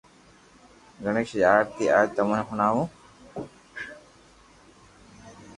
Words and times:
گڻآݾ 1.03 1.31
ري 1.35 1.41
آرتي 1.53 1.85
آج 1.99 2.07
تموني 2.15 2.43
ھڻاو 2.49 2.79